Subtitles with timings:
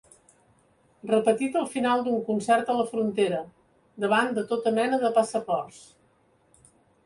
[1.11, 3.43] Repetit al final d'un concert a la frontera,
[4.07, 5.87] davant de tota mena de passaports.